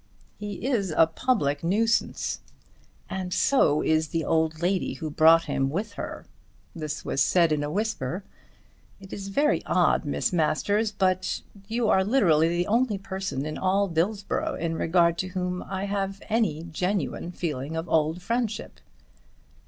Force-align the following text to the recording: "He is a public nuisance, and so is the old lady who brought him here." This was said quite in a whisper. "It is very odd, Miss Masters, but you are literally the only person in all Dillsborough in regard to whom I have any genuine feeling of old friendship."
"He 0.39 0.65
is 0.65 0.89
a 0.89 1.05
public 1.05 1.63
nuisance, 1.63 2.39
and 3.07 3.31
so 3.31 3.83
is 3.83 4.07
the 4.07 4.25
old 4.25 4.59
lady 4.59 4.93
who 4.95 5.11
brought 5.11 5.43
him 5.43 5.69
here." 5.69 6.25
This 6.75 7.05
was 7.05 7.21
said 7.21 7.49
quite 7.51 7.57
in 7.57 7.63
a 7.63 7.69
whisper. 7.69 8.23
"It 8.99 9.13
is 9.13 9.27
very 9.27 9.63
odd, 9.67 10.03
Miss 10.03 10.33
Masters, 10.33 10.91
but 10.91 11.43
you 11.67 11.87
are 11.87 12.03
literally 12.03 12.47
the 12.49 12.65
only 12.65 12.97
person 12.97 13.45
in 13.45 13.59
all 13.59 13.87
Dillsborough 13.87 14.55
in 14.55 14.73
regard 14.73 15.19
to 15.19 15.27
whom 15.27 15.61
I 15.61 15.83
have 15.83 16.19
any 16.29 16.63
genuine 16.63 17.31
feeling 17.31 17.75
of 17.77 17.87
old 17.87 18.23
friendship." 18.23 18.79